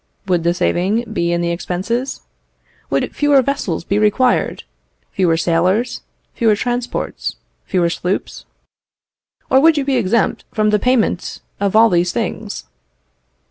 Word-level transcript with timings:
Would 0.25 0.41
the 0.43 0.55
saving 0.55 1.13
be 1.13 1.31
in 1.31 1.41
the 1.41 1.51
expenses? 1.51 2.21
Would 2.89 3.15
fewer 3.15 3.39
vessels 3.43 3.83
be 3.83 3.99
required; 3.99 4.63
fewer 5.11 5.37
sailors, 5.37 6.01
fewer 6.33 6.55
transports, 6.55 7.35
fewer 7.67 7.91
sloops? 7.91 8.45
or 9.51 9.59
would 9.59 9.77
you 9.77 9.85
be 9.85 9.97
exempt 9.97 10.43
from 10.51 10.71
the 10.71 10.79
payment 10.79 11.41
of 11.59 11.75
all 11.75 11.89
these 11.91 12.11
things? 12.11 12.63